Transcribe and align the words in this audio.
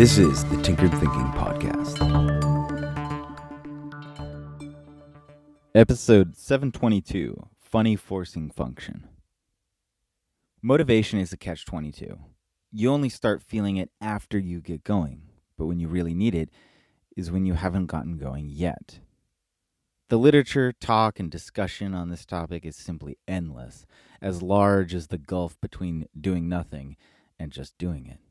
This 0.00 0.16
is 0.16 0.46
the 0.46 0.56
Tinkered 0.62 0.92
Thinking 0.92 1.30
Podcast. 1.32 1.98
Episode 5.74 6.38
722 6.38 7.46
Funny 7.58 7.96
Forcing 7.96 8.48
Function. 8.48 9.10
Motivation 10.62 11.18
is 11.18 11.34
a 11.34 11.36
catch 11.36 11.66
22. 11.66 12.18
You 12.72 12.90
only 12.90 13.10
start 13.10 13.42
feeling 13.42 13.76
it 13.76 13.90
after 14.00 14.38
you 14.38 14.62
get 14.62 14.84
going, 14.84 15.20
but 15.58 15.66
when 15.66 15.78
you 15.78 15.86
really 15.86 16.14
need 16.14 16.34
it 16.34 16.48
is 17.14 17.30
when 17.30 17.44
you 17.44 17.52
haven't 17.52 17.88
gotten 17.88 18.16
going 18.16 18.48
yet. 18.48 19.00
The 20.08 20.16
literature, 20.16 20.72
talk, 20.72 21.20
and 21.20 21.30
discussion 21.30 21.94
on 21.94 22.08
this 22.08 22.24
topic 22.24 22.64
is 22.64 22.74
simply 22.74 23.18
endless, 23.28 23.84
as 24.22 24.40
large 24.40 24.94
as 24.94 25.08
the 25.08 25.18
gulf 25.18 25.60
between 25.60 26.06
doing 26.18 26.48
nothing 26.48 26.96
and 27.38 27.52
just 27.52 27.76
doing 27.76 28.06
it. 28.06 28.29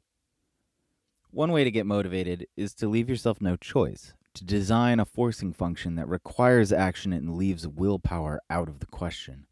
One 1.32 1.52
way 1.52 1.64
to 1.64 1.70
get 1.70 1.86
motivated 1.86 2.48
is 2.58 2.74
to 2.76 2.88
leave 2.88 3.08
yourself 3.08 3.40
no 3.40 3.56
choice, 3.56 4.14
to 4.34 4.44
design 4.44 5.00
a 5.00 5.06
forcing 5.06 5.54
function 5.54 5.94
that 5.96 6.10
requires 6.10 6.74
action 6.74 7.14
and 7.14 7.36
leaves 7.36 7.68
willpower 7.68 8.42
out 8.50 8.68
of 8.68 8.80
the 8.80 8.88
question. 8.88 9.46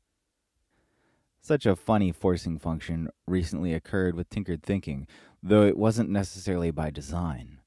Such 1.40 1.68
a 1.68 1.76
funny 1.76 2.12
forcing 2.12 2.58
function 2.58 3.10
recently 3.28 3.76
occurred 3.76 4.16
with 4.16 4.28
Tinkered 4.28 4.64
Thinking, 4.64 5.06
though 5.44 5.68
it 5.68 5.78
wasn't 5.78 6.10
necessarily 6.10 6.72
by 6.72 6.90
design. 6.90 7.60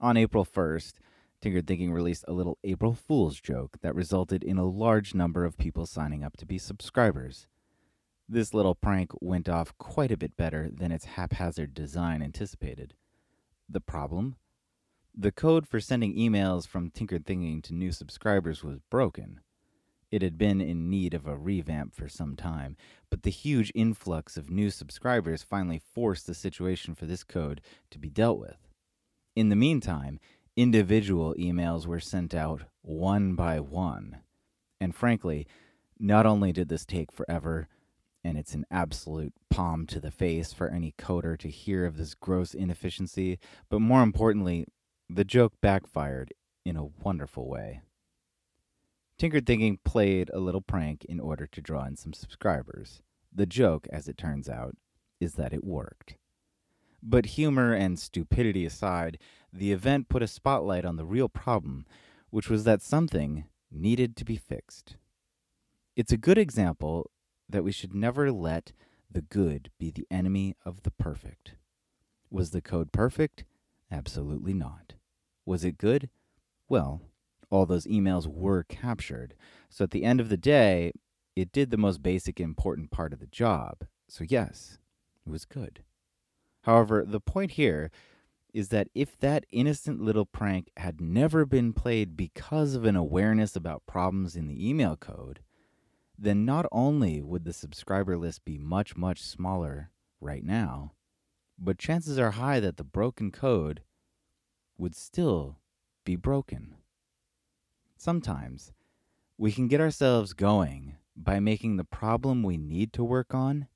On 0.00 0.16
April 0.16 0.44
1st, 0.44 0.92
Tinkered 1.40 1.66
Thinking 1.66 1.92
released 1.92 2.24
a 2.28 2.32
little 2.32 2.58
April 2.62 2.94
Fool's 2.94 3.40
joke 3.40 3.78
that 3.82 3.96
resulted 3.96 4.44
in 4.44 4.58
a 4.58 4.64
large 4.64 5.12
number 5.12 5.44
of 5.44 5.58
people 5.58 5.86
signing 5.86 6.22
up 6.22 6.36
to 6.36 6.46
be 6.46 6.56
subscribers. 6.56 7.48
This 8.28 8.54
little 8.54 8.76
prank 8.76 9.10
went 9.20 9.48
off 9.48 9.76
quite 9.76 10.12
a 10.12 10.16
bit 10.16 10.36
better 10.36 10.70
than 10.72 10.92
its 10.92 11.04
haphazard 11.04 11.74
design 11.74 12.22
anticipated. 12.22 12.94
The 13.68 13.80
problem? 13.80 14.36
The 15.16 15.32
code 15.32 15.66
for 15.66 15.80
sending 15.80 16.16
emails 16.16 16.66
from 16.66 16.90
Tinkered 16.90 17.24
Thinking 17.24 17.62
to 17.62 17.74
new 17.74 17.92
subscribers 17.92 18.62
was 18.62 18.80
broken. 18.90 19.40
It 20.10 20.22
had 20.22 20.36
been 20.36 20.60
in 20.60 20.90
need 20.90 21.14
of 21.14 21.26
a 21.26 21.36
revamp 21.36 21.94
for 21.94 22.08
some 22.08 22.36
time, 22.36 22.76
but 23.10 23.22
the 23.22 23.30
huge 23.30 23.72
influx 23.74 24.36
of 24.36 24.50
new 24.50 24.70
subscribers 24.70 25.42
finally 25.42 25.80
forced 25.94 26.26
the 26.26 26.34
situation 26.34 26.94
for 26.94 27.06
this 27.06 27.24
code 27.24 27.60
to 27.90 27.98
be 27.98 28.10
dealt 28.10 28.38
with. 28.38 28.68
In 29.34 29.48
the 29.48 29.56
meantime, 29.56 30.20
individual 30.56 31.34
emails 31.38 31.86
were 31.86 32.00
sent 32.00 32.34
out 32.34 32.62
one 32.82 33.34
by 33.34 33.60
one. 33.60 34.18
And 34.80 34.94
frankly, 34.94 35.46
not 35.98 36.26
only 36.26 36.52
did 36.52 36.68
this 36.68 36.84
take 36.84 37.10
forever, 37.10 37.68
and 38.22 38.38
it's 38.38 38.54
an 38.54 38.66
absolute 38.70 39.32
palm 39.54 39.86
to 39.86 40.00
the 40.00 40.10
face 40.10 40.52
for 40.52 40.68
any 40.68 40.92
coder 40.98 41.38
to 41.38 41.48
hear 41.48 41.86
of 41.86 41.96
this 41.96 42.14
gross 42.14 42.54
inefficiency, 42.54 43.38
but 43.68 43.78
more 43.78 44.02
importantly, 44.02 44.66
the 45.08 45.24
joke 45.24 45.52
backfired 45.60 46.32
in 46.64 46.76
a 46.76 46.84
wonderful 46.84 47.48
way. 47.48 47.80
Tinkered 49.16 49.46
Thinking 49.46 49.78
played 49.84 50.28
a 50.34 50.40
little 50.40 50.60
prank 50.60 51.04
in 51.04 51.20
order 51.20 51.46
to 51.46 51.60
draw 51.60 51.84
in 51.84 51.94
some 51.94 52.12
subscribers. 52.12 53.00
The 53.32 53.46
joke, 53.46 53.86
as 53.92 54.08
it 54.08 54.18
turns 54.18 54.48
out, 54.48 54.74
is 55.20 55.34
that 55.34 55.52
it 55.52 55.62
worked. 55.62 56.16
But 57.00 57.26
humor 57.26 57.72
and 57.72 57.96
stupidity 57.96 58.66
aside, 58.66 59.18
the 59.52 59.70
event 59.70 60.08
put 60.08 60.22
a 60.24 60.26
spotlight 60.26 60.84
on 60.84 60.96
the 60.96 61.04
real 61.04 61.28
problem, 61.28 61.86
which 62.30 62.50
was 62.50 62.64
that 62.64 62.82
something 62.82 63.44
needed 63.70 64.16
to 64.16 64.24
be 64.24 64.36
fixed. 64.36 64.96
It's 65.94 66.10
a 66.10 66.16
good 66.16 66.38
example 66.38 67.08
that 67.48 67.62
we 67.62 67.70
should 67.70 67.94
never 67.94 68.32
let 68.32 68.72
the 69.10 69.22
good 69.22 69.70
be 69.78 69.90
the 69.90 70.06
enemy 70.10 70.56
of 70.64 70.82
the 70.82 70.90
perfect. 70.90 71.54
Was 72.30 72.50
the 72.50 72.60
code 72.60 72.92
perfect? 72.92 73.44
Absolutely 73.90 74.54
not. 74.54 74.94
Was 75.46 75.64
it 75.64 75.78
good? 75.78 76.08
Well, 76.68 77.02
all 77.50 77.66
those 77.66 77.86
emails 77.86 78.26
were 78.26 78.64
captured. 78.64 79.34
So 79.68 79.84
at 79.84 79.90
the 79.90 80.04
end 80.04 80.20
of 80.20 80.28
the 80.28 80.36
day, 80.36 80.92
it 81.36 81.52
did 81.52 81.70
the 81.70 81.76
most 81.76 82.02
basic 82.02 82.40
important 82.40 82.90
part 82.90 83.12
of 83.12 83.20
the 83.20 83.26
job. 83.26 83.84
So 84.08 84.24
yes, 84.26 84.78
it 85.26 85.30
was 85.30 85.44
good. 85.44 85.84
However, 86.62 87.04
the 87.06 87.20
point 87.20 87.52
here 87.52 87.90
is 88.52 88.68
that 88.68 88.88
if 88.94 89.18
that 89.18 89.44
innocent 89.50 90.00
little 90.00 90.24
prank 90.24 90.70
had 90.76 91.00
never 91.00 91.44
been 91.44 91.72
played 91.72 92.16
because 92.16 92.74
of 92.74 92.84
an 92.84 92.96
awareness 92.96 93.54
about 93.56 93.86
problems 93.86 94.36
in 94.36 94.46
the 94.46 94.68
email 94.68 94.96
code, 94.96 95.40
then 96.24 96.44
not 96.44 96.66
only 96.72 97.20
would 97.20 97.44
the 97.44 97.52
subscriber 97.52 98.16
list 98.16 98.44
be 98.44 98.58
much, 98.58 98.96
much 98.96 99.22
smaller 99.22 99.90
right 100.20 100.44
now, 100.44 100.92
but 101.58 101.78
chances 101.78 102.18
are 102.18 102.32
high 102.32 102.60
that 102.60 102.76
the 102.76 102.84
broken 102.84 103.30
code 103.30 103.82
would 104.78 104.96
still 104.96 105.58
be 106.04 106.16
broken. 106.16 106.76
Sometimes 107.96 108.72
we 109.38 109.52
can 109.52 109.68
get 109.68 109.80
ourselves 109.80 110.32
going 110.32 110.96
by 111.16 111.40
making 111.40 111.76
the 111.76 111.84
problem 111.84 112.42
we 112.42 112.56
need 112.56 112.92
to 112.92 113.04
work 113.04 113.34
on 113.34 113.68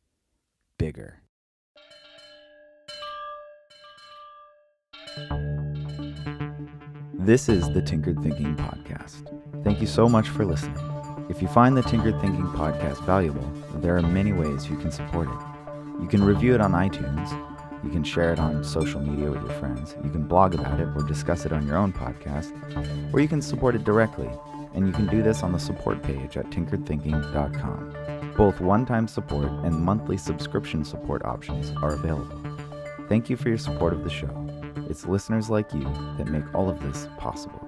bigger. 0.78 1.22
This 7.14 7.48
is 7.48 7.70
the 7.72 7.82
Tinkered 7.82 8.22
Thinking 8.22 8.56
Podcast. 8.56 9.64
Thank 9.64 9.81
you 9.81 9.87
so 9.87 10.08
much 10.08 10.28
for 10.28 10.47
listening. 10.47 10.97
If 11.28 11.43
you 11.43 11.49
find 11.49 11.77
the 11.77 11.83
Tinkered 11.83 12.19
Thinking 12.22 12.47
Podcast 12.47 13.05
valuable, 13.05 13.47
there 13.77 13.99
are 13.99 14.03
many 14.03 14.33
ways 14.33 14.66
you 14.71 14.78
can 14.78 14.91
support 14.91 15.28
it. 15.28 15.39
You 16.00 16.09
can 16.09 16.25
review 16.25 16.55
it 16.55 16.62
on 16.62 16.72
iTunes, 16.72 17.31
you 17.84 17.91
can 17.91 18.03
share 18.03 18.33
it 18.33 18.39
on 18.39 18.65
social 18.65 18.99
media 19.00 19.31
with 19.31 19.43
your 19.43 19.53
friends, 19.59 19.94
you 20.03 20.09
can 20.09 20.22
blog 20.22 20.55
about 20.55 20.81
it 20.81 20.88
or 20.97 21.03
discuss 21.03 21.44
it 21.44 21.53
on 21.53 21.67
your 21.67 21.77
own 21.77 21.93
podcast, 21.93 22.50
or 23.12 23.21
you 23.21 23.28
can 23.28 23.43
support 23.43 23.75
it 23.75 23.84
directly, 23.84 24.31
and 24.72 24.87
you 24.87 24.93
can 24.93 25.06
do 25.06 25.22
this 25.22 25.43
on 25.43 25.53
the 25.53 25.59
support 25.59 26.03
page 26.03 26.38
at 26.38 26.49
tinkeredthinking.com. 26.49 28.33
Both 28.34 28.62
one 28.62 28.87
time 28.87 29.06
support 29.06 29.50
and 29.67 29.78
monthly 29.78 30.17
subscription 30.17 30.83
support 30.83 31.27
options 31.27 31.72
are 31.83 31.93
available. 31.93 32.41
Thank 33.09 33.28
you 33.28 33.37
for 33.37 33.50
your 33.50 33.59
support 33.59 33.93
of 33.93 34.03
the 34.03 34.11
show. 34.11 34.31
It's 34.88 35.06
listeners 35.06 35.50
like 35.50 35.75
you 35.75 35.84
that 36.17 36.28
make 36.28 36.55
all 36.55 36.71
of 36.71 36.81
this 36.81 37.06
possible. 37.19 37.68